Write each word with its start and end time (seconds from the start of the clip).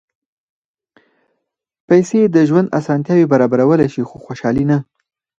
پېسې 1.87 2.21
د 2.25 2.37
ژوند 2.49 2.67
اسانتیاوې 2.79 3.25
برابرولی 3.33 3.87
شي، 3.93 4.01
خو 4.09 4.15
خوشالي 4.25 4.65
نه. 4.71 4.77